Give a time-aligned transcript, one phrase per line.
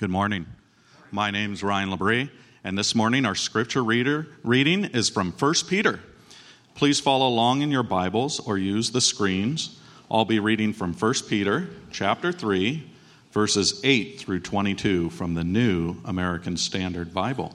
[0.00, 0.46] Good morning.
[1.10, 2.30] My name is Ryan Labrie,
[2.64, 6.00] and this morning our scripture reader reading is from 1 Peter.
[6.74, 9.78] Please follow along in your Bibles or use the screens.
[10.10, 12.90] I'll be reading from 1 Peter chapter 3
[13.32, 17.54] verses 8 through 22 from the New American Standard Bible.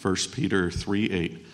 [0.00, 1.46] 1 Peter 3 8.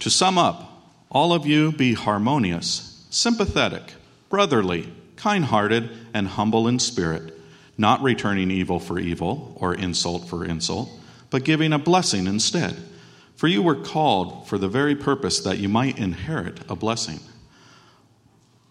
[0.00, 3.94] To sum up, all of you be harmonious, sympathetic,
[4.28, 7.38] brotherly, kind hearted, and humble in spirit,
[7.76, 10.90] not returning evil for evil or insult for insult,
[11.28, 12.74] but giving a blessing instead.
[13.36, 17.20] For you were called for the very purpose that you might inherit a blessing.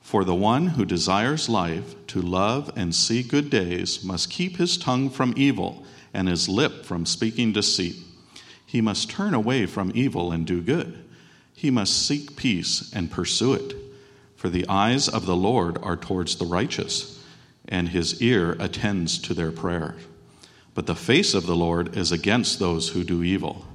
[0.01, 4.75] For the one who desires life to love and see good days must keep his
[4.75, 7.95] tongue from evil and his lip from speaking deceit.
[8.65, 11.03] He must turn away from evil and do good.
[11.53, 13.75] He must seek peace and pursue it.
[14.39, 17.21] For the eyes of the Lord are towards the righteous,
[17.67, 19.97] and his ear attends to their prayer.
[20.73, 23.65] But the face of the Lord is against those who do evil.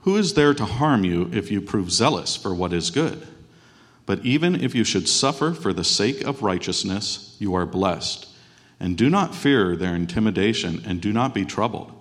[0.00, 3.24] Who is there to harm you if you prove zealous for what is good?
[4.04, 8.26] But even if you should suffer for the sake of righteousness, you are blessed.
[8.80, 11.92] And do not fear their intimidation, and do not be troubled,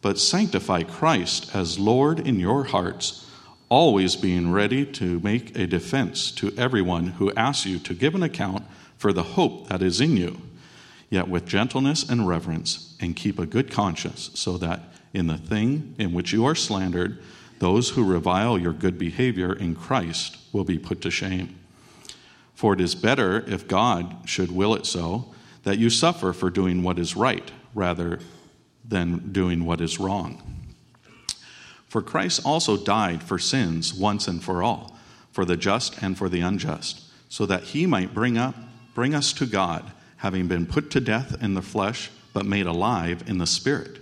[0.00, 3.28] but sanctify Christ as Lord in your hearts,
[3.68, 8.22] always being ready to make a defense to everyone who asks you to give an
[8.22, 8.64] account
[8.96, 10.40] for the hope that is in you,
[11.10, 14.80] yet with gentleness and reverence, and keep a good conscience, so that
[15.12, 17.18] in the thing in which you are slandered,
[17.58, 21.58] those who revile your good behavior in Christ will be put to shame.
[22.54, 26.82] For it is better, if God should will it so, that you suffer for doing
[26.82, 28.20] what is right rather
[28.84, 30.55] than doing what is wrong.
[31.86, 34.96] For Christ also died for sins once and for all,
[35.30, 38.54] for the just and for the unjust, so that he might bring up
[38.94, 43.22] bring us to God, having been put to death in the flesh, but made alive
[43.26, 43.98] in the spirit,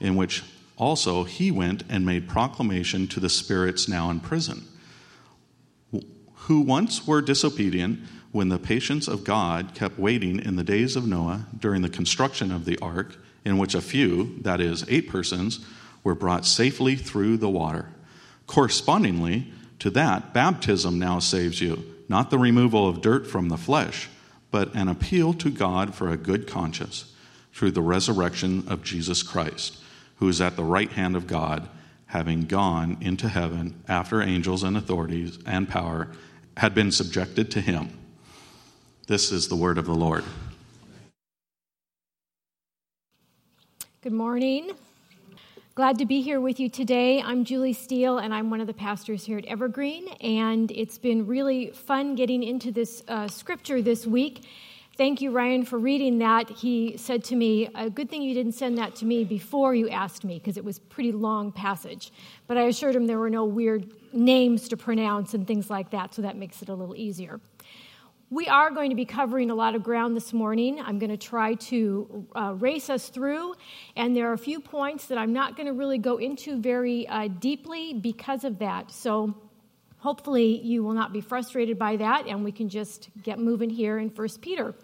[0.00, 0.42] in which
[0.80, 4.66] also, he went and made proclamation to the spirits now in prison,
[6.34, 8.00] who once were disobedient
[8.32, 12.50] when the patience of God kept waiting in the days of Noah during the construction
[12.50, 13.14] of the ark,
[13.44, 15.62] in which a few, that is, eight persons,
[16.02, 17.90] were brought safely through the water.
[18.46, 24.08] Correspondingly to that, baptism now saves you, not the removal of dirt from the flesh,
[24.50, 27.12] but an appeal to God for a good conscience
[27.52, 29.80] through the resurrection of Jesus Christ
[30.20, 31.68] who is at the right hand of God,
[32.06, 36.08] having gone into heaven after angels and authorities and power
[36.58, 37.98] had been subjected to him.
[39.06, 40.24] This is the word of the Lord.
[44.02, 44.72] Good morning.
[45.76, 47.22] Glad to be here with you today.
[47.22, 50.08] I'm Julie Steel, and I'm one of the pastors here at Evergreen.
[50.20, 54.42] And it's been really fun getting into this uh, scripture this week
[55.00, 56.50] Thank you, Ryan, for reading that.
[56.50, 59.88] He said to me, A good thing you didn't send that to me before you
[59.88, 62.12] asked me, because it was pretty long passage.
[62.46, 66.12] But I assured him there were no weird names to pronounce and things like that,
[66.12, 67.40] so that makes it a little easier.
[68.32, 70.80] We are going to be covering a lot of ground this morning.
[70.80, 73.54] I'm going to try to uh, race us through,
[73.96, 77.08] and there are a few points that I'm not going to really go into very
[77.08, 78.92] uh, deeply because of that.
[78.92, 79.34] So
[79.98, 83.98] hopefully you will not be frustrated by that, and we can just get moving here
[83.98, 84.76] in 1 Peter.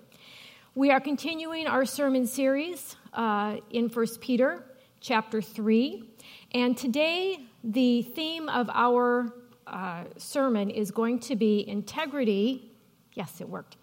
[0.75, 4.65] We are continuing our sermon series uh, in 1 Peter
[5.01, 6.03] chapter 3.
[6.51, 9.33] And today, the theme of our
[9.69, 12.73] uh, sermon is going to be integrity.
[13.17, 13.77] Yes, it worked.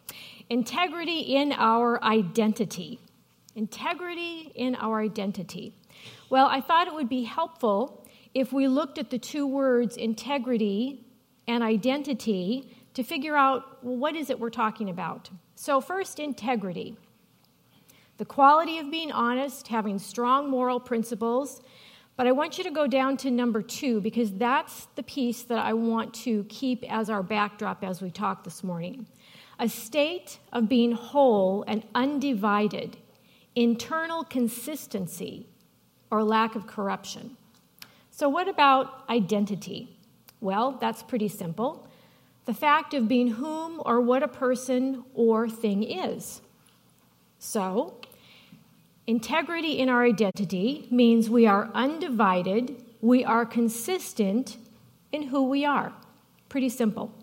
[0.50, 3.00] Integrity in our identity.
[3.56, 5.76] Integrity in our identity.
[6.30, 11.04] Well, I thought it would be helpful if we looked at the two words integrity
[11.48, 15.32] and identity to figure out well, what is it we're talking about.
[15.56, 16.96] So, first, integrity.
[18.18, 21.62] The quality of being honest, having strong moral principles.
[22.16, 25.58] But I want you to go down to number two because that's the piece that
[25.58, 29.08] I want to keep as our backdrop as we talk this morning.
[29.60, 32.98] A state of being whole and undivided,
[33.56, 35.48] internal consistency,
[36.10, 37.38] or lack of corruption.
[38.12, 39.98] So, what about identity?
[40.42, 41.88] Well, that's pretty simple
[42.46, 46.42] the fact of being whom or what a person or thing is.
[47.40, 47.96] So,
[49.08, 54.58] integrity in our identity means we are undivided, we are consistent
[55.12, 55.94] in who we are.
[56.50, 57.14] Pretty simple.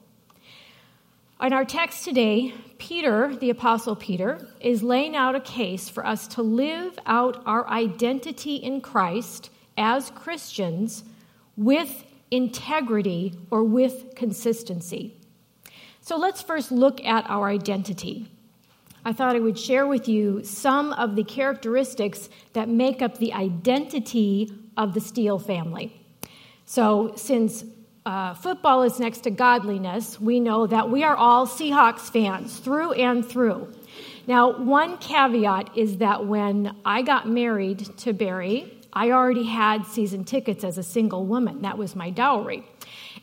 [1.42, 6.26] In our text today, Peter, the Apostle Peter, is laying out a case for us
[6.28, 9.48] to live out our identity in Christ
[9.78, 11.02] as Christians
[11.56, 15.16] with integrity or with consistency.
[16.02, 18.30] So let's first look at our identity.
[19.06, 23.32] I thought I would share with you some of the characteristics that make up the
[23.32, 26.04] identity of the Steel family.
[26.66, 27.64] So, since
[28.06, 32.92] uh, football is next to godliness, we know that we are all Seahawks fans through
[32.92, 33.72] and through.
[34.26, 40.24] Now, one caveat is that when I got married to Barry, I already had season
[40.24, 41.62] tickets as a single woman.
[41.62, 42.64] That was my dowry.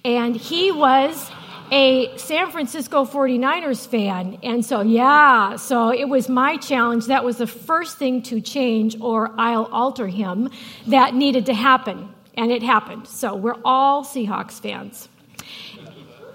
[0.05, 1.29] And he was
[1.71, 4.37] a San Francisco 49ers fan.
[4.43, 7.07] And so, yeah, so it was my challenge.
[7.07, 10.49] That was the first thing to change, or I'll alter him,
[10.87, 12.13] that needed to happen.
[12.37, 13.07] And it happened.
[13.07, 15.09] So we're all Seahawks fans.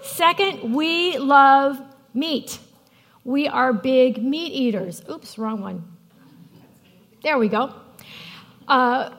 [0.03, 1.81] Second, we love
[2.13, 2.59] meat.
[3.25, 5.03] We are big meat eaters.
[5.09, 5.85] Oops, wrong one.
[7.23, 7.73] There we go.
[8.67, 9.11] Uh,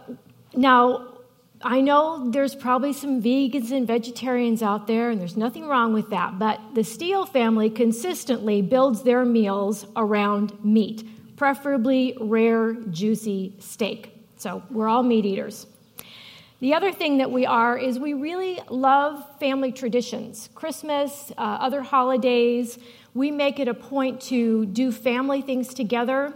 [0.56, 1.14] now,
[1.62, 6.10] I know there's probably some vegans and vegetarians out there, and there's nothing wrong with
[6.10, 11.08] that, but the Steel family consistently builds their meals around meat,
[11.38, 14.12] preferably rare, juicy steak.
[14.36, 15.68] So we're all meat eaters.
[16.64, 20.48] The other thing that we are is we really love family traditions.
[20.56, 22.80] Christmas, uh, other holidays,
[23.14, 26.34] we make it a point to do family things together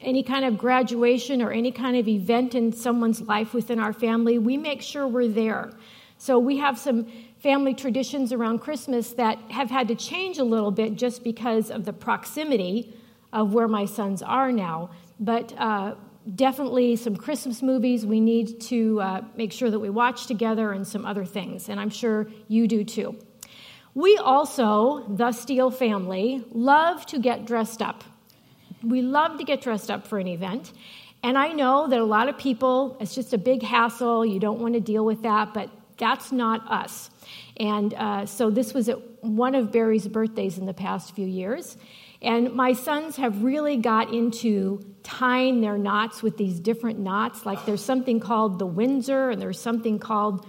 [0.00, 4.38] any kind of graduation or any kind of event in someone's life within our family,
[4.38, 5.70] we make sure we're there.
[6.18, 7.06] So we have some
[7.38, 11.84] family traditions around Christmas that have had to change a little bit just because of
[11.84, 12.92] the proximity
[13.32, 14.90] of where my sons are now.
[15.20, 15.94] But uh,
[16.34, 20.86] definitely some Christmas movies we need to uh, make sure that we watch together and
[20.86, 21.68] some other things.
[21.68, 23.18] And I'm sure you do too.
[23.94, 28.04] We also, the Steel family, love to get dressed up
[28.84, 30.72] we love to get dressed up for an event.
[31.22, 34.26] And I know that a lot of people, it's just a big hassle.
[34.26, 37.10] You don't want to deal with that, but that's not us.
[37.56, 38.90] And uh, so this was
[39.20, 41.76] one of Barry's birthdays in the past few years.
[42.24, 47.44] And my sons have really got into tying their knots with these different knots.
[47.44, 50.46] Like there's something called the Windsor, and there's something called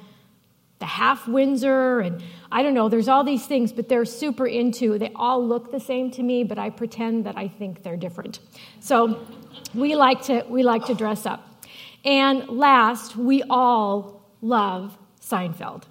[0.79, 4.97] the half Windsor, and I don't know, there's all these things, but they're super into.
[4.97, 8.39] They all look the same to me, but I pretend that I think they're different.
[8.81, 9.25] So
[9.73, 11.65] we like to we like to dress up.
[12.03, 15.83] And last, we all love Seinfeld.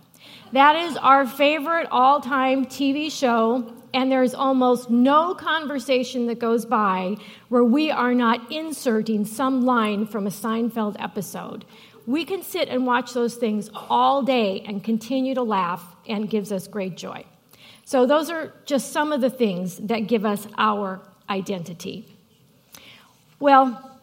[0.53, 7.17] That is our favorite all-time TV show, and there's almost no conversation that goes by
[7.49, 11.65] where we are not inserting some line from a Seinfeld episode.
[12.05, 16.53] We can sit and watch those things all day and continue to laugh, and gives
[16.53, 17.25] us great joy.
[17.87, 21.01] So, those are just some of the things that give us our
[21.31, 22.07] identity.
[23.41, 23.99] Well,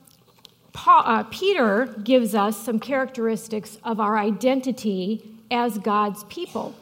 [0.73, 6.75] Paul, uh, Peter gives us some characteristics of our identity as God's people.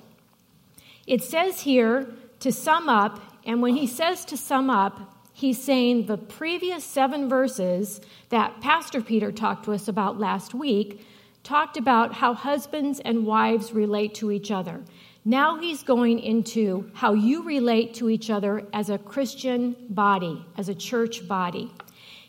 [1.07, 2.07] It says here
[2.39, 7.29] to sum up, and when he says to sum up, he's saying the previous seven
[7.29, 11.05] verses that Pastor Peter talked to us about last week
[11.43, 14.83] talked about how husbands and wives relate to each other.
[15.25, 20.69] Now he's going into how you relate to each other as a Christian body, as
[20.69, 21.71] a church body.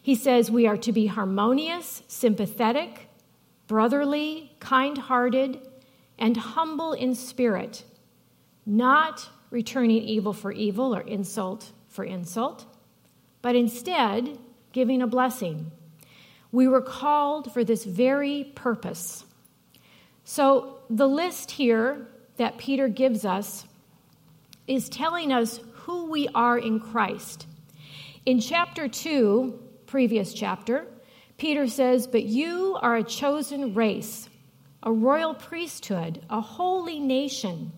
[0.02, 3.08] He says we are to be harmonious, sympathetic,
[3.66, 5.60] brotherly, kind hearted,
[6.18, 7.84] and humble in spirit,
[8.66, 12.64] not returning evil for evil or insult for insult,
[13.42, 14.38] but instead
[14.72, 15.70] giving a blessing.
[16.52, 19.24] We were called for this very purpose.
[20.24, 23.66] So, the list here that Peter gives us
[24.66, 27.46] is telling us who we are in Christ.
[28.24, 30.86] In chapter 2, previous chapter,
[31.36, 34.28] Peter says, But you are a chosen race,
[34.82, 37.72] a royal priesthood, a holy nation,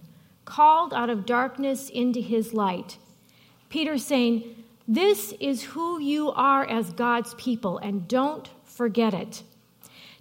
[0.45, 2.99] called out of darkness into his light.
[3.69, 9.43] Peter saying, This is who you are as God's people, and don't forget it.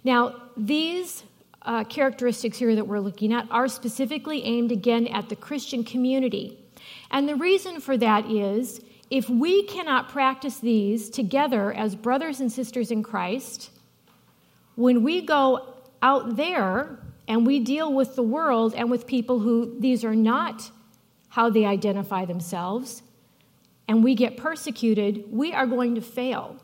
[0.04, 1.24] Now, these
[1.62, 6.58] uh, characteristics here that we're looking at are specifically aimed again at the Christian community.
[7.10, 12.50] And the reason for that is if we cannot practice these together as brothers and
[12.50, 13.70] sisters in Christ,
[14.74, 16.98] when we go out there
[17.32, 20.70] and we deal with the world and with people who these are not
[21.28, 23.02] how they identify themselves,
[23.88, 26.60] and we get persecuted, we are going to fail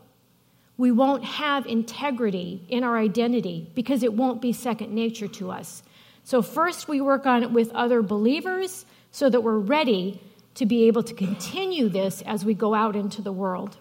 [0.79, 5.83] we won't have integrity in our identity because it won't be second nature to us.
[6.23, 10.21] So, first, we work on it with other believers so that we're ready
[10.55, 13.75] to be able to continue this as we go out into the world.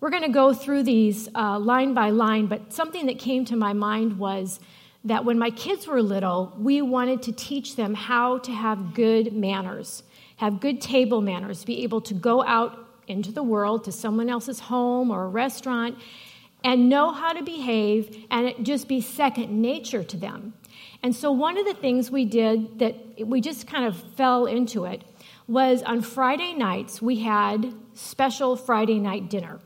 [0.00, 3.56] We're going to go through these uh, line by line, but something that came to
[3.56, 4.60] my mind was
[5.04, 9.32] that when my kids were little, we wanted to teach them how to have good
[9.32, 10.02] manners,
[10.36, 14.60] have good table manners, be able to go out into the world to someone else's
[14.60, 15.98] home or a restaurant
[16.64, 20.54] and know how to behave and just be second nature to them.
[21.02, 22.94] And so, one of the things we did that
[23.26, 25.02] we just kind of fell into it
[25.48, 29.58] was on Friday nights, we had special Friday night dinner.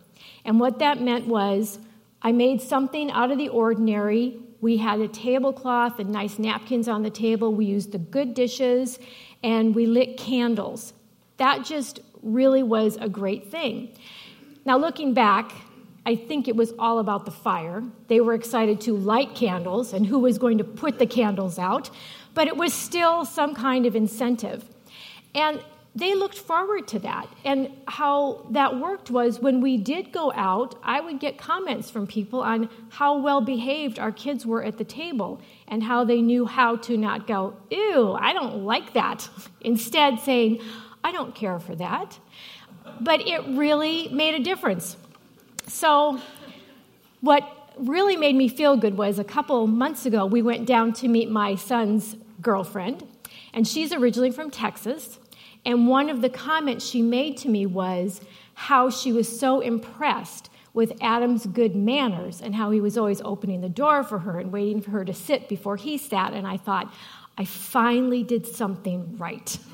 [0.45, 1.79] And what that meant was
[2.23, 4.41] I made something out of the ordinary.
[4.67, 7.55] We had a tablecloth and nice napkins on the table.
[7.55, 8.99] We used the good dishes
[9.45, 10.93] and we lit candles.
[11.37, 13.91] That just really was a great thing.
[14.65, 15.53] Now, looking back,
[16.05, 17.85] I think it was all about the fire.
[18.09, 21.89] They were excited to light candles and who was going to put the candles out,
[22.35, 24.69] but it was still some kind of incentive.
[25.33, 25.63] And
[25.97, 27.27] they looked forward to that.
[27.43, 32.07] And how that worked was when we did go out, I would get comments from
[32.07, 36.45] people on how well behaved our kids were at the table and how they knew
[36.45, 39.27] how to not go, ew, I don't like that.
[39.63, 40.61] Instead, saying,
[41.03, 42.19] I don't care for that.
[43.01, 44.99] But it really made a difference.
[45.67, 46.21] So,
[47.23, 47.43] what
[47.79, 51.31] really made me feel good was a couple months ago, we went down to meet
[51.31, 53.07] my son's girlfriend,
[53.55, 55.19] and she's originally from Texas.
[55.67, 58.21] And one of the comments she made to me was
[58.55, 63.61] how she was so impressed with Adam's good manners and how he was always opening
[63.61, 66.33] the door for her and waiting for her to sit before he sat.
[66.33, 66.95] And I thought,
[67.37, 69.59] I finally did something right.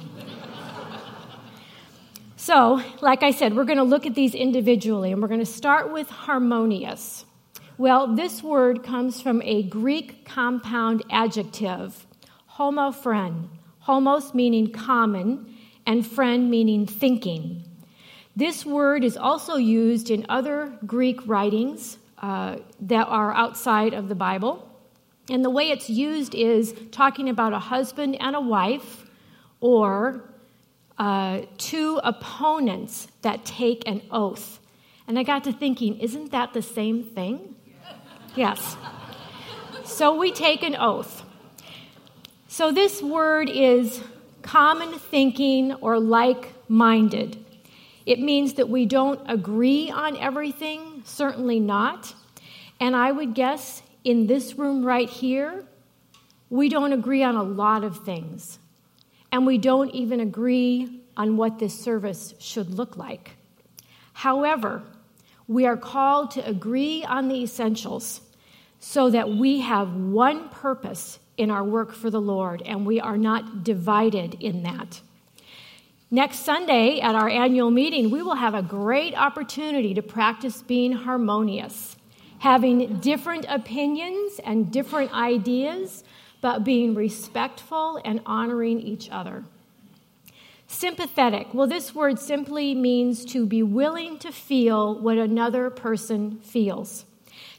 [2.35, 5.47] So, like I said, we're going to look at these individually, and we're going to
[5.47, 7.25] start with harmonious.
[7.79, 12.05] Well, this word comes from a Greek compound adjective,
[12.59, 13.49] homophren.
[13.79, 15.52] Homos meaning common,
[15.87, 17.65] and phren meaning thinking.
[18.35, 24.15] This word is also used in other Greek writings uh, that are outside of the
[24.15, 24.69] Bible.
[25.29, 29.05] And the way it's used is talking about a husband and a wife,
[29.61, 30.29] or
[30.99, 34.61] uh, two opponents that take an oath.
[35.07, 37.55] And I got to thinking, isn't that the same thing?
[38.35, 38.77] Yes.
[39.85, 41.23] So we take an oath.
[42.49, 44.03] So this word is
[44.43, 47.43] common thinking or like minded.
[48.05, 52.15] It means that we don't agree on everything, certainly not.
[52.81, 55.65] And I would guess in this room right here,
[56.51, 58.59] we don't agree on a lot of things
[59.31, 63.37] and we don't even agree on what this service should look like.
[64.13, 64.83] However,
[65.49, 68.21] we are called to agree on the essentials
[68.79, 73.17] so that we have one purpose in our work for the Lord and we are
[73.17, 75.01] not divided in that.
[76.11, 80.93] Next Sunday at our annual meeting, we will have a great opportunity to practice being
[80.93, 81.97] harmonious,
[82.41, 86.05] having different opinions and different ideas
[86.43, 89.45] but being respectful and honoring each other.
[90.67, 91.55] Sympathetic.
[91.55, 97.05] Well, this word simply means to be willing to feel what another person feels.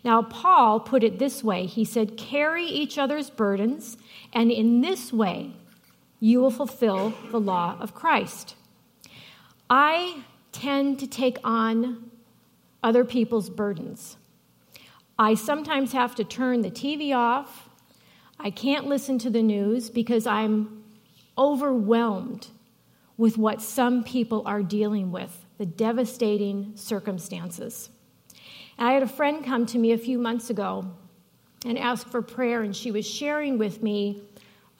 [0.03, 3.97] Now, Paul put it this way He said, Carry each other's burdens,
[4.31, 5.53] and in this way
[6.19, 8.55] you will fulfill the law of Christ.
[9.69, 12.11] I tend to take on
[12.81, 14.17] other people's burdens.
[15.17, 17.69] I sometimes have to turn the TV off
[18.39, 20.83] I can't listen to the news because I'm
[21.37, 22.47] overwhelmed
[23.17, 27.89] with what some people are dealing with, the devastating circumstances.
[28.77, 30.85] And I had a friend come to me a few months ago
[31.65, 34.21] and ask for prayer, and she was sharing with me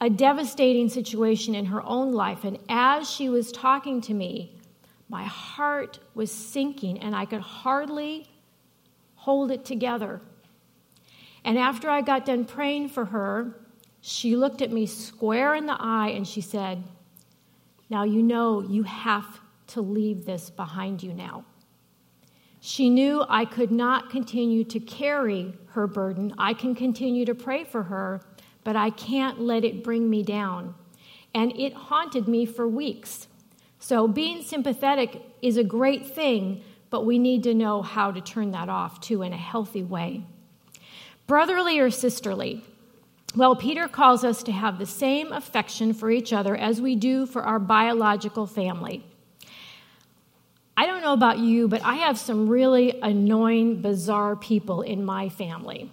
[0.00, 2.44] a devastating situation in her own life.
[2.44, 4.54] And as she was talking to me,
[5.08, 8.26] my heart was sinking, and I could hardly
[9.14, 10.20] hold it together.
[11.44, 13.56] And after I got done praying for her,
[14.00, 16.82] she looked at me square in the eye and she said,
[17.88, 21.44] Now you know you have to leave this behind you now.
[22.66, 26.32] She knew I could not continue to carry her burden.
[26.38, 28.22] I can continue to pray for her,
[28.64, 30.74] but I can't let it bring me down.
[31.34, 33.28] And it haunted me for weeks.
[33.80, 38.52] So being sympathetic is a great thing, but we need to know how to turn
[38.52, 40.24] that off too in a healthy way.
[41.26, 42.64] Brotherly or sisterly?
[43.36, 47.26] Well, Peter calls us to have the same affection for each other as we do
[47.26, 49.04] for our biological family.
[50.76, 55.28] I don't know about you, but I have some really annoying, bizarre people in my
[55.28, 55.90] family.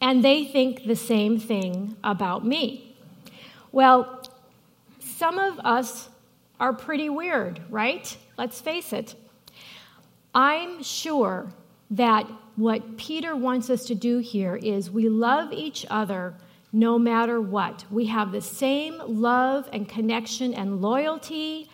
[0.00, 2.96] And they think the same thing about me.
[3.72, 4.22] Well,
[5.00, 6.08] some of us
[6.58, 8.16] are pretty weird, right?
[8.38, 9.14] Let's face it.
[10.34, 11.52] I'm sure
[11.90, 12.26] that
[12.56, 16.34] what Peter wants us to do here is we love each other
[16.72, 17.84] no matter what.
[17.90, 21.68] We have the same love and connection and loyalty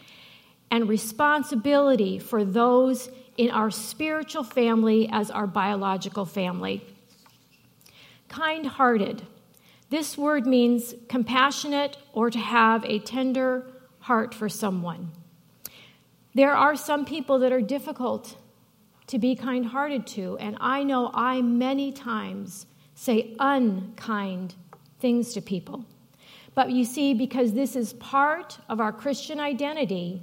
[0.71, 6.85] and responsibility for those in our spiritual family as our biological family.
[8.29, 9.23] Kind hearted.
[9.91, 13.67] This word means compassionate or to have a tender
[14.01, 15.13] heart for someone.
[16.35, 18.37] There are some people that are difficult
[19.07, 24.55] to be kind hearted to, and I know I many times say unkind
[24.99, 25.85] things to people.
[26.55, 30.23] But you see, because this is part of our Christian identity,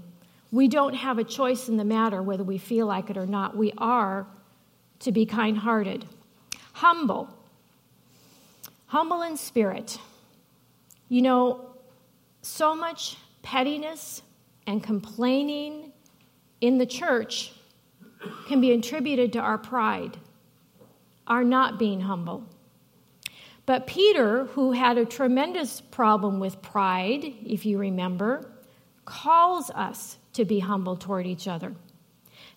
[0.53, 3.57] we don't have a choice in the matter whether we feel like it or not.
[3.57, 4.27] We are
[4.99, 6.05] to be kind hearted.
[6.73, 7.27] Humble.
[8.85, 9.97] Humble in spirit.
[11.09, 11.71] You know,
[12.43, 14.21] so much pettiness
[14.67, 15.91] and complaining
[16.61, 17.53] in the church
[18.47, 20.17] can be attributed to our pride,
[21.25, 22.43] our not being humble.
[23.65, 28.52] But Peter, who had a tremendous problem with pride, if you remember,
[29.05, 31.73] calls us to be humble toward each other.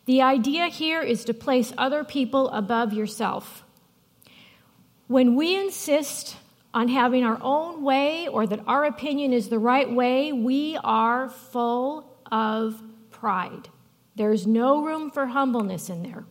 [0.06, 3.64] The idea here is to place other people above yourself.
[5.08, 6.36] When we insist
[6.72, 11.28] on having our own way or that our opinion is the right way, we are
[11.28, 13.68] full of pride.
[14.14, 16.24] There's no room for humbleness in there.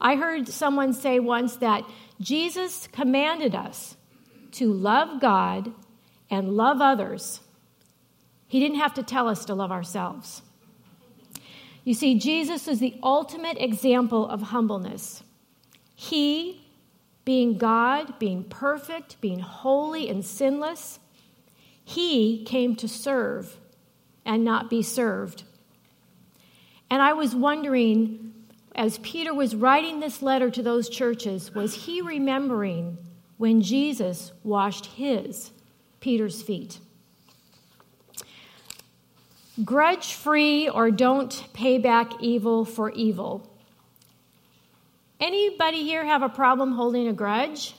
[0.00, 1.82] I heard someone say once that
[2.20, 3.96] Jesus commanded us
[4.52, 5.72] to love God
[6.30, 7.40] and love others
[8.48, 10.42] he didn't have to tell us to love ourselves.
[11.84, 15.22] You see, Jesus is the ultimate example of humbleness.
[15.94, 16.66] He,
[17.24, 20.98] being God, being perfect, being holy and sinless,
[21.84, 23.56] he came to serve
[24.24, 25.44] and not be served.
[26.90, 28.34] And I was wondering,
[28.74, 32.98] as Peter was writing this letter to those churches, was he remembering
[33.36, 35.52] when Jesus washed his,
[36.00, 36.78] Peter's feet?
[39.64, 43.48] Grudge free or don't pay back evil for evil.
[45.20, 47.74] Anybody here have a problem holding a grudge?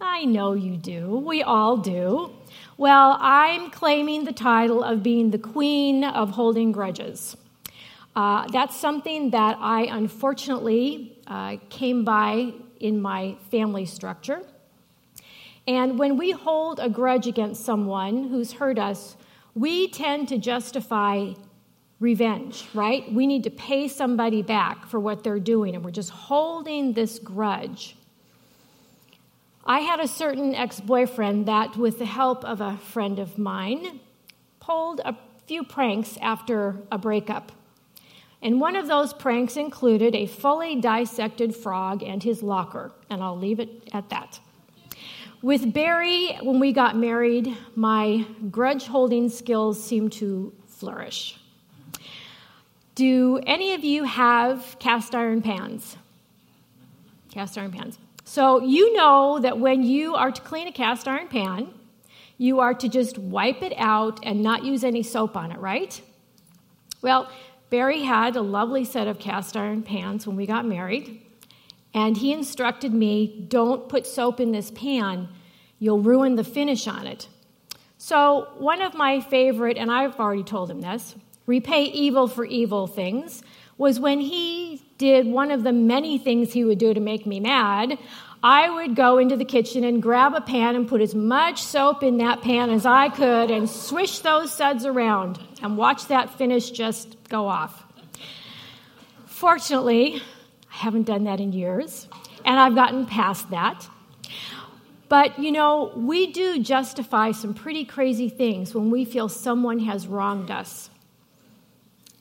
[0.00, 1.16] I know you do.
[1.16, 2.32] We all do.
[2.76, 7.36] Well, I'm claiming the title of being the queen of holding grudges.
[8.16, 14.42] Uh, that's something that I unfortunately uh, came by in my family structure.
[15.66, 19.16] And when we hold a grudge against someone who's hurt us,
[19.54, 21.32] we tend to justify
[21.98, 23.12] revenge, right?
[23.12, 27.18] We need to pay somebody back for what they're doing, and we're just holding this
[27.18, 27.96] grudge.
[29.64, 34.00] I had a certain ex boyfriend that, with the help of a friend of mine,
[34.58, 37.52] pulled a few pranks after a breakup.
[38.42, 43.38] And one of those pranks included a fully dissected frog and his locker, and I'll
[43.38, 44.40] leave it at that.
[45.42, 51.40] With Barry, when we got married, my grudge holding skills seemed to flourish.
[52.94, 55.96] Do any of you have cast iron pans?
[57.32, 57.98] Cast iron pans.
[58.24, 61.72] So, you know that when you are to clean a cast iron pan,
[62.36, 65.98] you are to just wipe it out and not use any soap on it, right?
[67.00, 67.30] Well,
[67.70, 71.22] Barry had a lovely set of cast iron pans when we got married.
[71.92, 75.28] And he instructed me don't put soap in this pan,
[75.78, 77.28] you'll ruin the finish on it.
[77.98, 81.14] So, one of my favorite, and I've already told him this,
[81.46, 83.42] repay evil for evil things,
[83.76, 87.40] was when he did one of the many things he would do to make me
[87.40, 87.98] mad.
[88.42, 92.02] I would go into the kitchen and grab a pan and put as much soap
[92.02, 96.70] in that pan as I could and swish those suds around and watch that finish
[96.70, 97.84] just go off.
[99.26, 100.22] Fortunately,
[100.72, 102.08] I haven't done that in years,
[102.44, 103.88] and I've gotten past that.
[105.08, 110.06] But you know, we do justify some pretty crazy things when we feel someone has
[110.06, 110.88] wronged us.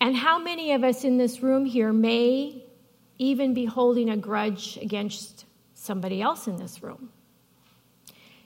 [0.02, 2.64] And how many of us in this room here may
[3.18, 7.10] even be holding a grudge against somebody else in this room?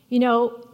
[0.09, 0.67] You know,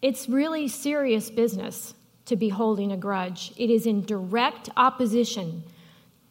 [0.00, 1.94] it's really serious business
[2.26, 3.52] to be holding a grudge.
[3.56, 5.64] It is in direct opposition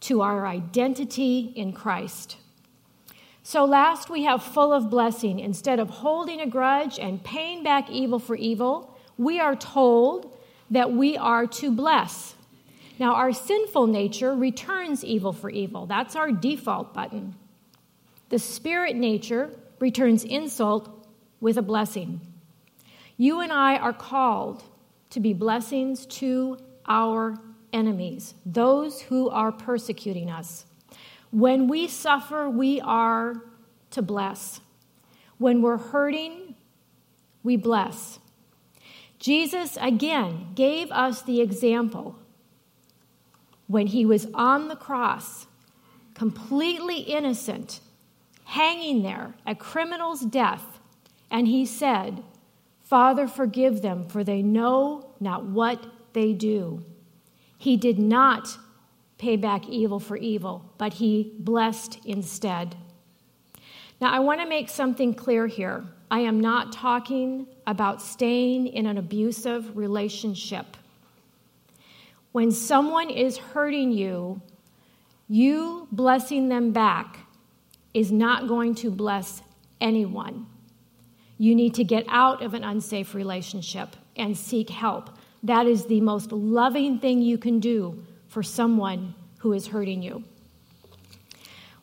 [0.01, 2.37] to our identity in Christ.
[3.43, 5.39] So, last we have full of blessing.
[5.39, 10.37] Instead of holding a grudge and paying back evil for evil, we are told
[10.69, 12.35] that we are to bless.
[12.99, 15.87] Now, our sinful nature returns evil for evil.
[15.87, 17.35] That's our default button.
[18.29, 21.07] The spirit nature returns insult
[21.39, 22.21] with a blessing.
[23.17, 24.63] You and I are called
[25.09, 27.35] to be blessings to our
[27.73, 30.65] enemies, those who are persecuting us.
[31.31, 33.35] When we suffer, we are
[33.91, 34.61] to bless.
[35.37, 36.55] When we're hurting,
[37.43, 38.19] we bless.
[39.19, 42.17] Jesus, again, gave us the example
[43.67, 45.47] when he was on the cross,
[46.13, 47.79] completely innocent,
[48.43, 50.79] hanging there, a criminal's death,
[51.29, 52.21] and he said,
[52.81, 56.83] Father, forgive them, for they know not what they do.
[57.61, 58.57] He did not
[59.19, 62.75] pay back evil for evil, but he blessed instead.
[64.01, 65.85] Now, I want to make something clear here.
[66.09, 70.75] I am not talking about staying in an abusive relationship.
[72.31, 74.41] When someone is hurting you,
[75.29, 77.19] you blessing them back
[77.93, 79.43] is not going to bless
[79.79, 80.47] anyone.
[81.37, 85.11] You need to get out of an unsafe relationship and seek help.
[85.43, 90.23] That is the most loving thing you can do for someone who is hurting you.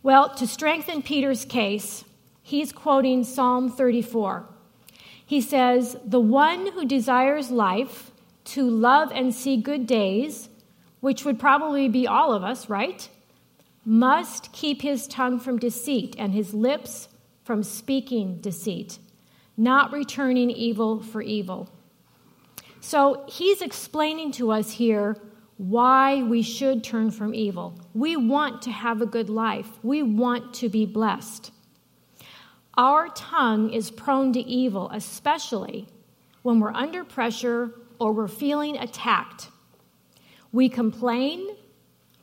[0.03, 2.05] Well, to strengthen Peter's case,
[2.42, 4.47] he's quoting Psalm 34.
[5.27, 8.11] He says, The one who desires life
[8.44, 10.49] to love and see good days,
[11.01, 13.09] which would probably be all of us, right?
[13.85, 17.09] Must keep his tongue from deceit and his lips
[17.44, 18.99] from speaking deceit
[19.59, 21.68] not returning evil for evil.
[22.81, 25.17] So he's explaining to us here
[25.57, 27.75] why we should turn from evil.
[27.93, 31.51] We want to have a good life, we want to be blessed.
[32.75, 35.88] Our tongue is prone to evil, especially
[36.43, 39.49] when we're under pressure or we're feeling attacked.
[40.53, 41.57] We complain,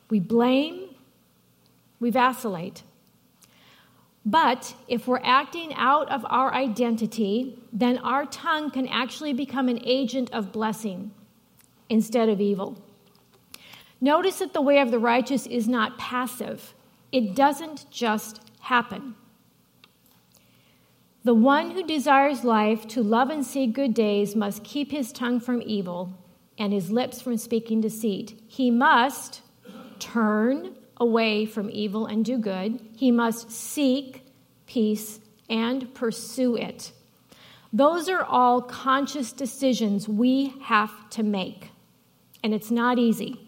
[0.08, 0.94] we blame,
[2.00, 2.82] we vacillate.
[4.26, 9.80] But if we're acting out of our identity, then our tongue can actually become an
[9.84, 11.12] agent of blessing
[11.88, 12.76] instead of evil.
[14.00, 16.74] Notice that the way of the righteous is not passive,
[17.12, 19.14] it doesn't just happen.
[21.22, 25.40] The one who desires life to love and see good days must keep his tongue
[25.40, 26.12] from evil
[26.58, 28.40] and his lips from speaking deceit.
[28.46, 29.42] He must
[29.98, 32.80] turn away from evil and do good.
[32.96, 34.22] He must seek
[34.66, 36.92] peace and pursue it.
[37.72, 41.70] Those are all conscious decisions we have to make,
[42.42, 43.40] and it's not easy.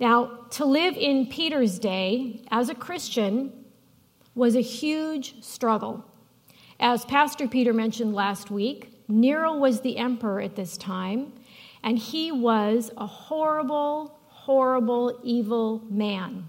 [0.00, 3.52] Now, to live in Peter's day as a Christian
[4.34, 6.04] was a huge struggle.
[6.78, 11.32] As Pastor Peter mentioned last week, Nero was the emperor at this time,
[11.82, 16.46] and he was a horrible, horrible, evil man.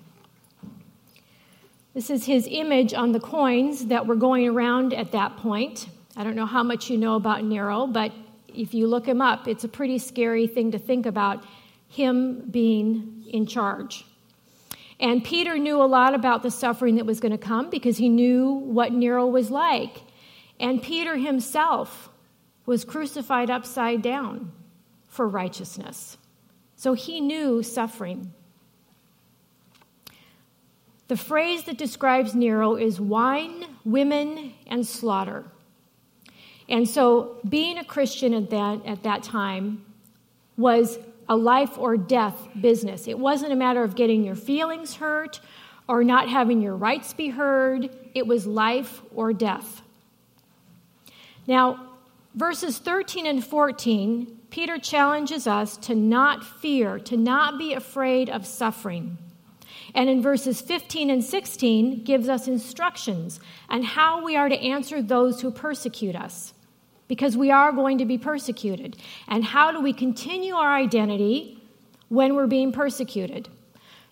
[1.96, 5.88] This is his image on the coins that were going around at that point.
[6.16, 8.12] I don't know how much you know about Nero, but
[8.54, 11.44] if you look him up, it's a pretty scary thing to think about
[11.88, 14.06] him being in charge.
[15.00, 18.10] And Peter knew a lot about the suffering that was going to come because he
[18.10, 20.04] knew what Nero was like.
[20.60, 22.10] And Peter himself
[22.68, 24.52] was crucified upside down
[25.08, 26.18] for righteousness.
[26.78, 28.32] So he knew suffering.
[31.08, 35.46] The phrase that describes Nero is wine, women, and slaughter.
[36.70, 39.86] And so being a Christian at that, at that time
[40.56, 43.08] was a life or death business.
[43.08, 45.40] It wasn't a matter of getting your feelings hurt
[45.88, 49.82] or not having your rights be heard, it was life or death.
[51.48, 51.96] Now,
[52.36, 58.44] verses 13 and 14, Peter challenges us to not fear, to not be afraid of
[58.44, 59.16] suffering.
[59.94, 63.40] And in verses 15 and 16 gives us instructions
[63.70, 66.56] on how we are to answer those who persecute us
[67.08, 68.98] because we are going to be persecuted.
[69.28, 71.62] And how do we continue our identity
[72.10, 73.48] when we're being persecuted?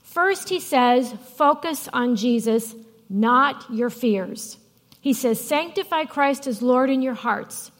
[0.03, 2.75] First, he says, focus on Jesus,
[3.10, 4.60] not your fears.
[5.01, 7.71] He says, sanctify Christ as Lord in your hearts.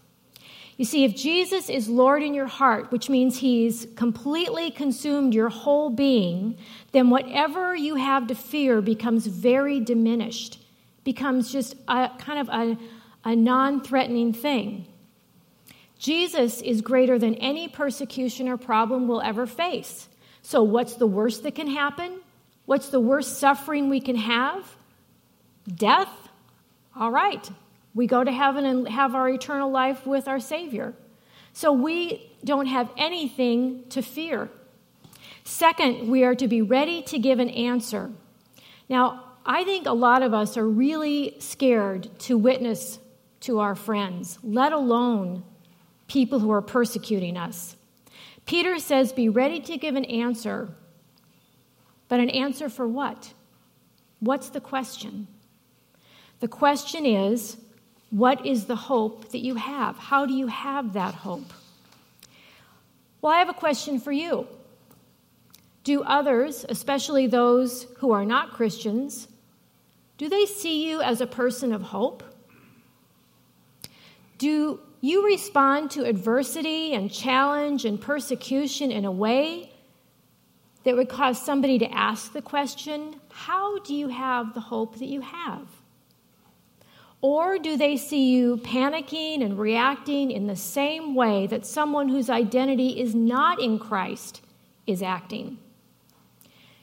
[0.78, 5.48] You see, if Jesus is Lord in your heart, which means he's completely consumed your
[5.48, 6.58] whole being,
[6.92, 10.62] then whatever you have to fear becomes very diminished,
[11.06, 12.78] becomes just a kind of a,
[13.24, 14.86] a non threatening thing.
[15.98, 20.10] Jesus is greater than any persecution or problem we'll ever face.
[20.42, 22.20] So, what's the worst that can happen?
[22.66, 24.76] What's the worst suffering we can have?
[25.74, 26.10] Death?
[26.98, 27.50] All right,
[27.96, 30.94] we go to heaven and have our eternal life with our Savior.
[31.54, 34.50] So we don't have anything to fear.
[35.46, 38.12] Second, we are to be ready to give an answer.
[38.90, 43.00] Now, I think a lot of us are really scared to witness
[43.42, 45.44] to our friends, let alone
[46.08, 47.76] people who are persecuting us.
[48.46, 50.70] Peter says, Be ready to give an answer.
[52.08, 53.34] But an answer for what?
[54.20, 55.28] What's the question?
[56.40, 57.58] The question is
[58.16, 59.98] what is the hope that you have?
[59.98, 61.52] How do you have that hope?
[63.22, 64.48] Well, I have a question for you.
[65.84, 69.28] Do others, especially those who are not Christians,
[70.18, 72.24] do they see you as a person of hope?
[74.38, 79.74] Do you respond to adversity and challenge and persecution in a way
[80.86, 85.08] that would cause somebody to ask the question, How do you have the hope that
[85.08, 85.68] you have?
[87.22, 92.30] Or do they see you panicking and reacting in the same way that someone whose
[92.30, 94.42] identity is not in Christ
[94.86, 95.58] is acting?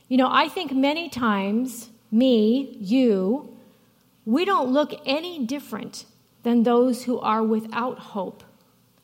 [0.08, 3.56] You know, I think many times, me, you,
[4.24, 6.04] we don't look any different
[6.42, 8.42] than those who are without hope.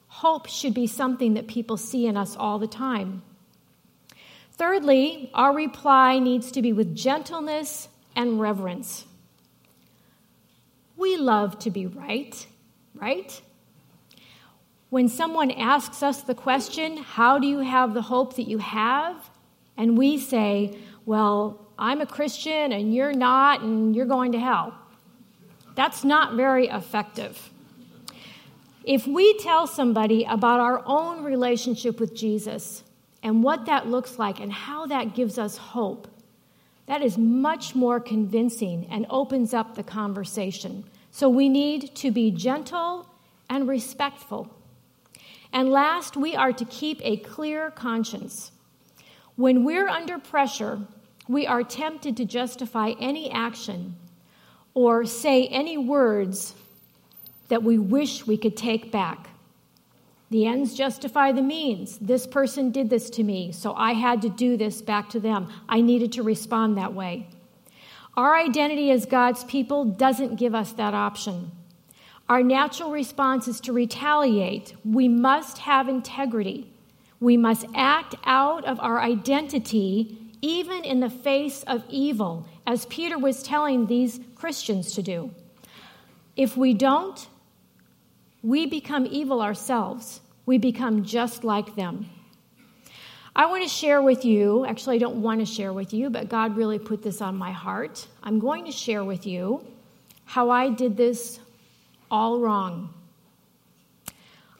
[0.09, 3.23] Hope should be something that people see in us all the time.
[4.53, 9.05] Thirdly, our reply needs to be with gentleness and reverence.
[10.99, 12.47] We love to be right,
[12.95, 13.41] right?
[14.91, 19.31] When someone asks us the question, How do you have the hope that you have?
[19.79, 24.75] and we say, Well, I'm a Christian and you're not, and you're going to hell.
[25.77, 27.51] That's not very effective.
[28.85, 32.83] If we tell somebody about our own relationship with Jesus
[33.23, 36.09] and what that looks like and how that gives us hope,
[36.89, 40.85] that is much more convincing and opens up the conversation.
[41.11, 43.07] So we need to be gentle
[43.51, 44.51] and respectful.
[45.53, 48.53] And last, we are to keep a clear conscience.
[49.37, 50.81] When we're under pressure,
[51.29, 53.95] we are tempted to justify any action
[54.73, 56.55] or say any words
[57.49, 59.29] that we wish we could take back.
[60.31, 61.99] The ends justify the means.
[61.99, 65.49] This person did this to me, so I had to do this back to them.
[65.69, 67.29] I needed to respond that way.
[68.17, 71.53] Our identity as God's people doesn't give us that option.
[72.29, 74.75] Our natural response is to retaliate.
[74.85, 76.71] We must have integrity.
[77.21, 83.19] We must act out of our identity even in the face of evil, as Peter
[83.19, 85.33] was telling these Christians to do.
[86.37, 87.27] If we don't,
[88.49, 90.23] we become evil ourselves.
[90.47, 92.09] We become just like them.
[93.37, 96.31] I want to share with you, actually, I don't want to share with you, but
[96.31, 98.09] God really put this on my heart.
[98.23, 99.67] I'm going to share with you
[100.25, 101.41] how I did this
[102.11, 102.95] all wrong.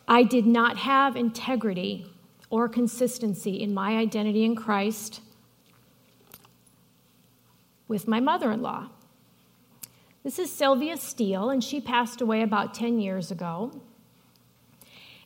[0.07, 2.13] I did not have integrity
[2.51, 5.23] or consistency in my identity in Christ
[7.89, 8.91] with my mother in law.
[10.29, 13.73] This is Sylvia Steel, and she passed away about 10 years ago.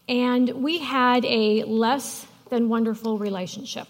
[0.09, 3.89] And we had a less than wonderful relationship.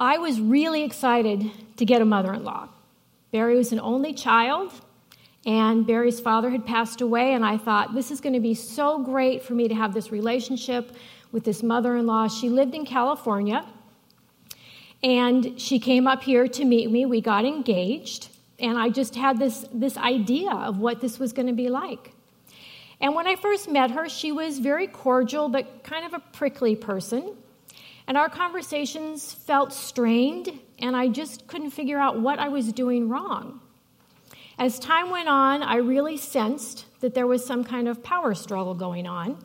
[0.00, 2.70] I was really excited to get a mother in law.
[3.30, 4.72] Barry was an only child,
[5.46, 8.98] and Barry's father had passed away, and I thought, this is going to be so
[8.98, 10.96] great for me to have this relationship
[11.30, 12.26] with this mother in law.
[12.26, 13.64] She lived in California,
[15.04, 17.04] and she came up here to meet me.
[17.04, 21.46] We got engaged, and I just had this, this idea of what this was going
[21.46, 22.12] to be like.
[23.02, 26.74] And when I first met her, she was very cordial, but kind of a prickly
[26.74, 27.36] person.
[28.06, 33.10] And our conversations felt strained, and I just couldn't figure out what I was doing
[33.10, 33.60] wrong.
[34.58, 38.74] As time went on, I really sensed that there was some kind of power struggle
[38.74, 39.36] going on.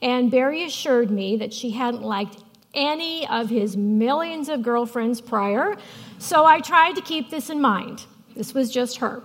[0.00, 2.42] And Barry assured me that she hadn't liked
[2.74, 5.76] any of his millions of girlfriends prior,
[6.18, 8.04] so I tried to keep this in mind.
[8.36, 9.22] This was just her.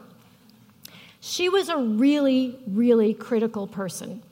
[1.20, 4.24] She was a really, really critical person.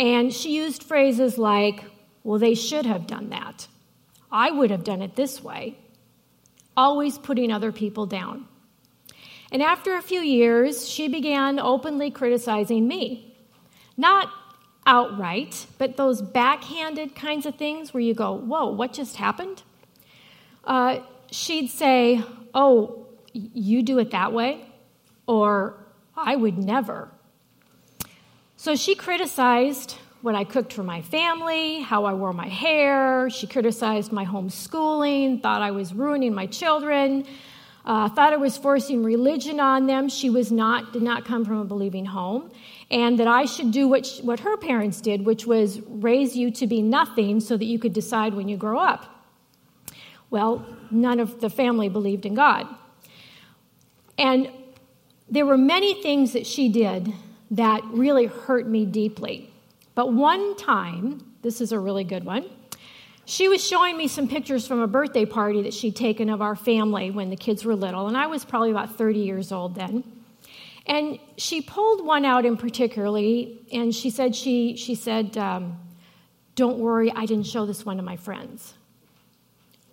[0.00, 1.84] And she used phrases like,
[2.24, 3.66] well, they should have done that.
[4.30, 5.76] I would have done it this way.
[6.76, 8.46] Always putting other people down.
[9.50, 13.34] And after a few years, she began openly criticizing me.
[13.96, 14.30] Not
[14.88, 19.62] outright, but those backhanded kinds of things where you go, whoa, what just happened?
[20.64, 22.22] Uh, she'd say,
[22.54, 24.64] oh, you do it that way?
[25.26, 25.76] Or
[26.16, 27.10] I would never.
[28.56, 33.28] So she criticized what I cooked for my family, how I wore my hair.
[33.28, 37.26] She criticized my homeschooling, thought I was ruining my children,
[37.84, 40.08] uh, thought I was forcing religion on them.
[40.08, 42.50] She was not, did not come from a believing home
[42.90, 46.50] and that I should do what, she, what her parents did, which was raise you
[46.52, 49.26] to be nothing so that you could decide when you grow up.
[50.30, 52.66] Well, none of the family believed in God.
[54.16, 54.50] And
[55.28, 57.12] there were many things that she did
[57.50, 59.50] that really hurt me deeply.
[59.94, 62.48] But one time, this is a really good one,
[63.24, 66.56] she was showing me some pictures from a birthday party that she'd taken of our
[66.56, 70.02] family when the kids were little, and I was probably about 30 years old then.
[70.88, 75.78] And she pulled one out in particularly, and she said, she, she said, um,
[76.54, 78.74] Don't worry, I didn't show this one to my friends.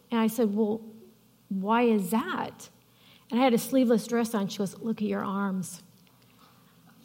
[0.10, 0.82] And I said, Well,
[1.50, 2.70] why is that?
[3.30, 4.48] And I had a sleeveless dress on.
[4.48, 5.84] She goes, Look at your arms.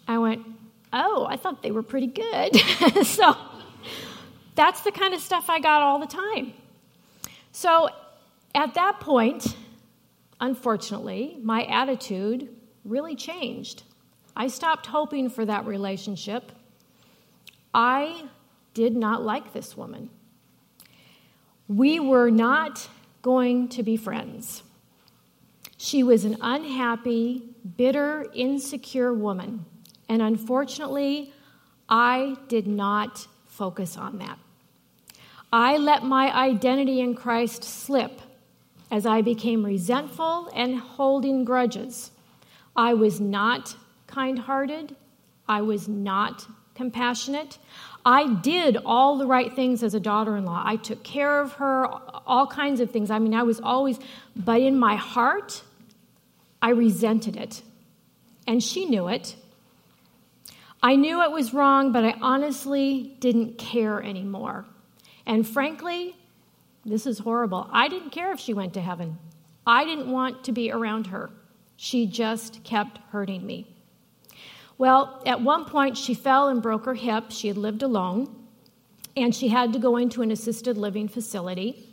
[0.06, 0.46] I went,
[0.92, 2.56] Oh, I thought they were pretty good.
[3.04, 3.36] so
[4.54, 6.52] that's the kind of stuff I got all the time.
[7.50, 7.88] So
[8.54, 9.56] at that point,
[10.40, 12.48] unfortunately, my attitude
[12.84, 13.82] really changed.
[14.36, 16.52] I stopped hoping for that relationship.
[17.74, 18.24] I
[18.74, 20.10] did not like this woman.
[21.68, 22.88] We were not
[23.22, 24.62] going to be friends.
[25.76, 27.42] She was an unhappy,
[27.76, 29.64] bitter, insecure woman.
[30.08, 31.32] And unfortunately,
[31.88, 34.38] I did not focus on that.
[35.52, 38.20] I let my identity in Christ slip
[38.90, 42.10] as I became resentful and holding grudges.
[42.76, 44.94] I was not kind hearted.
[45.48, 47.58] I was not compassionate.
[48.04, 50.62] I did all the right things as a daughter in law.
[50.64, 53.10] I took care of her, all kinds of things.
[53.10, 53.98] I mean, I was always,
[54.34, 55.62] but in my heart,
[56.62, 57.62] I resented it.
[58.46, 59.36] And she knew it.
[60.82, 64.64] I knew it was wrong, but I honestly didn't care anymore.
[65.26, 66.16] And frankly,
[66.84, 67.68] this is horrible.
[67.70, 69.18] I didn't care if she went to heaven.
[69.66, 71.30] I didn't want to be around her.
[71.82, 73.66] She just kept hurting me.
[74.76, 77.30] Well, at one point, she fell and broke her hip.
[77.30, 78.28] She had lived alone,
[79.16, 81.88] and she had to go into an assisted living facility.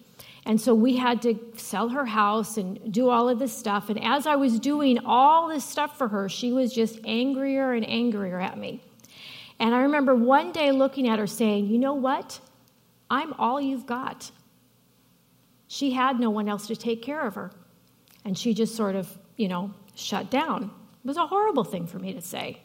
[0.45, 3.89] And so we had to sell her house and do all of this stuff.
[3.89, 7.89] And as I was doing all this stuff for her, she was just angrier and
[7.89, 8.83] angrier at me.
[9.57, 12.41] And I remember one day looking at her saying, You know what?
[13.09, 14.31] I'm all you've got.
[15.69, 17.51] She had no one else to take care of her.
[18.25, 20.63] And she just sort of, you know, shut down.
[20.63, 22.59] It was a horrible thing for me to say.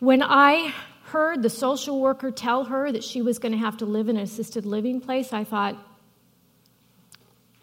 [0.00, 3.86] When I heard the social worker tell her that she was going to have to
[3.86, 5.76] live in an assisted living place, I thought,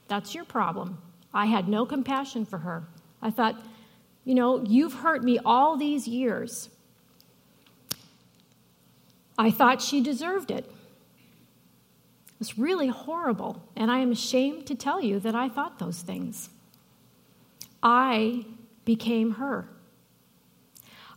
[0.08, 1.00] that's your problem.
[1.34, 2.84] I had no compassion for her.
[3.22, 3.56] I thought,
[4.24, 6.70] you know, you've hurt me all these years.
[9.38, 10.66] I thought she deserved it.
[10.66, 16.02] It was really horrible, and I am ashamed to tell you that I thought those
[16.02, 16.50] things.
[17.84, 18.46] I
[18.86, 19.68] became her.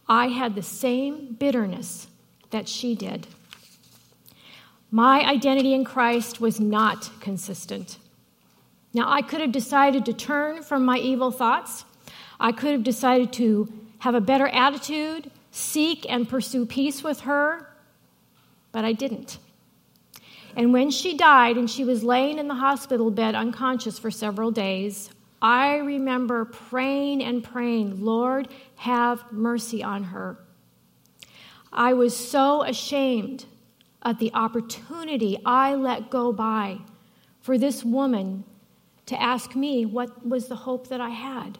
[0.08, 2.08] I had the same bitterness
[2.50, 3.26] that she did.
[4.90, 7.98] My identity in Christ was not consistent.
[8.92, 11.84] Now, I could have decided to turn from my evil thoughts.
[12.40, 17.68] I could have decided to have a better attitude, seek and pursue peace with her,
[18.72, 19.38] but I didn't.
[20.56, 24.50] And when she died and she was laying in the hospital bed unconscious for several
[24.50, 25.10] days,
[25.46, 30.40] I remember praying and praying, Lord, have mercy on her.
[31.72, 33.44] I was so ashamed
[34.02, 36.78] of the opportunity I let go by
[37.40, 38.42] for this woman
[39.06, 41.58] to ask me what was the hope that I had.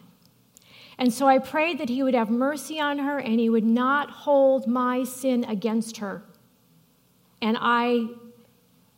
[0.97, 4.09] And so I prayed that he would have mercy on her and he would not
[4.09, 6.23] hold my sin against her.
[7.41, 8.07] And I,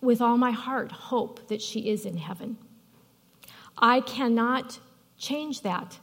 [0.02, 2.58] with all my heart, hope that she is in heaven.
[3.80, 4.80] I cannot
[5.18, 5.98] change that.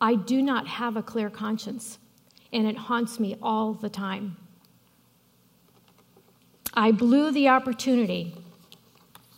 [0.00, 1.98] I do not have a clear conscience,
[2.52, 4.36] and it haunts me all the time.
[6.74, 8.34] I blew the opportunity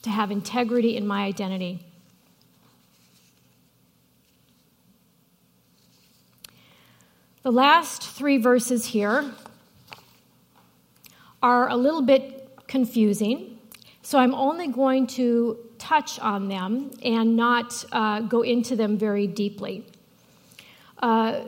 [0.02, 1.86] to have integrity in my identity.
[7.42, 9.32] The last three verses here
[11.42, 13.58] are a little bit confusing.
[14.00, 19.26] So I'm only going to touch on them and not uh, go into them very
[19.26, 19.84] deeply.
[20.98, 21.42] Uh,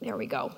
[0.00, 0.52] there we go.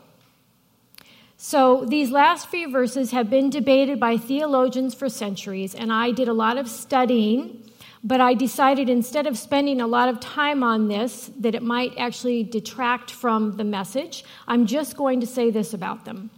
[1.36, 6.26] So, these last few verses have been debated by theologians for centuries, and I did
[6.26, 7.62] a lot of studying,
[8.02, 11.92] but I decided instead of spending a lot of time on this, that it might
[11.98, 14.24] actually detract from the message.
[14.48, 16.30] I'm just going to say this about them.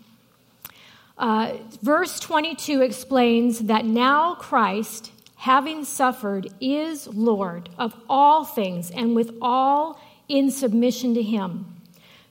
[1.18, 9.14] Uh, verse 22 explains that now Christ, having suffered, is Lord of all things and
[9.14, 11.72] with all in submission to him.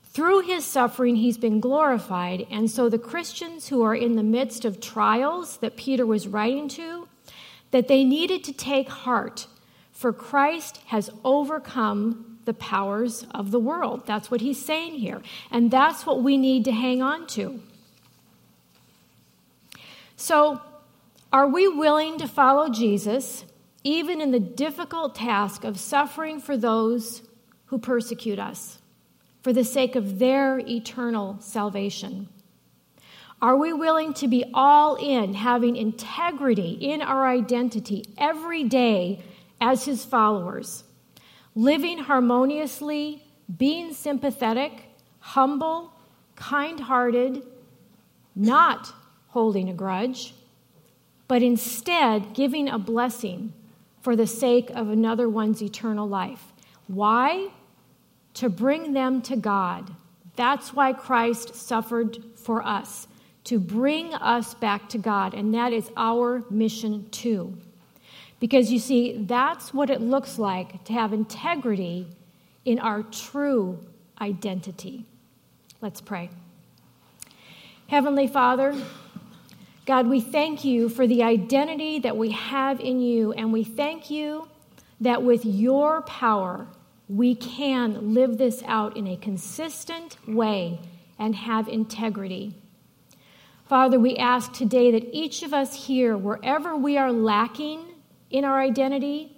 [0.04, 2.46] Through his suffering, he's been glorified.
[2.50, 6.68] And so the Christians who are in the midst of trials that Peter was writing
[6.70, 7.06] to,
[7.70, 9.46] that they needed to take heart,
[9.92, 14.06] for Christ has overcome the powers of the world.
[14.06, 15.20] That's what he's saying here.
[15.50, 17.60] And that's what we need to hang on to.
[20.16, 20.62] So,
[21.36, 23.44] are we willing to follow Jesus
[23.84, 27.28] even in the difficult task of suffering for those
[27.66, 28.78] who persecute us,
[29.42, 32.30] for the sake of their eternal salvation?
[33.42, 39.22] Are we willing to be all in, having integrity in our identity every day
[39.60, 40.84] as His followers,
[41.54, 43.22] living harmoniously,
[43.58, 44.84] being sympathetic,
[45.18, 45.92] humble,
[46.34, 47.42] kind hearted,
[48.34, 48.90] not
[49.28, 50.32] holding a grudge,
[51.28, 53.52] but instead giving a blessing
[54.00, 56.52] for the sake of another one's eternal life?
[56.86, 57.48] Why?
[58.34, 59.90] To bring them to God.
[60.36, 63.08] That's why Christ suffered for us
[63.44, 67.56] to bring us back to God, and that is our mission too.
[68.40, 72.08] Because you see, that's what it looks like to have integrity
[72.64, 73.78] in our true
[74.20, 75.06] identity.
[75.80, 76.28] Let's pray.
[77.86, 78.74] Heavenly Father,
[79.86, 84.10] God, we thank you for the identity that we have in you, and we thank
[84.10, 84.48] you
[85.00, 86.66] that with your power,
[87.08, 90.80] we can live this out in a consistent way
[91.20, 92.56] and have integrity.
[93.68, 97.84] Father, we ask today that each of us here, wherever we are lacking
[98.28, 99.36] in our identity,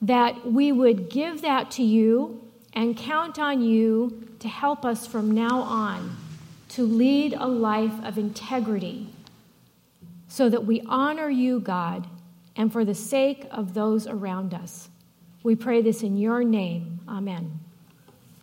[0.00, 2.42] that we would give that to you
[2.72, 6.16] and count on you to help us from now on
[6.70, 9.08] to lead a life of integrity
[10.28, 12.06] so that we honor you, God,
[12.54, 14.90] and for the sake of those around us.
[15.42, 17.00] We pray this in your name.
[17.08, 17.57] Amen.